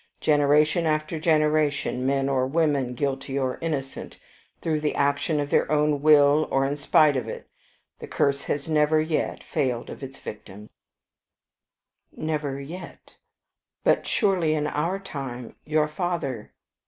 Generation 0.19 0.87
after 0.87 1.19
generation, 1.19 2.07
men 2.07 2.27
or 2.27 2.47
women, 2.47 2.95
guilty 2.95 3.37
or 3.37 3.59
innocent, 3.61 4.17
through 4.59 4.79
the 4.79 4.95
action 4.95 5.39
of 5.39 5.51
their 5.51 5.71
own 5.71 6.01
will 6.01 6.47
or 6.49 6.65
in 6.65 6.75
spite 6.75 7.15
of 7.15 7.27
it, 7.27 7.47
the 7.99 8.07
curse 8.07 8.41
has 8.45 8.67
never 8.67 8.99
yet 8.99 9.43
failed 9.43 9.91
of 9.91 10.01
its 10.01 10.17
victims." 10.17 10.71
"Never 12.11 12.59
yet? 12.59 13.15
But 13.83 14.07
surely 14.07 14.55
in 14.55 14.65
our 14.65 14.95
own 14.95 15.03
time 15.03 15.55
your 15.65 15.87
father?" 15.87 16.51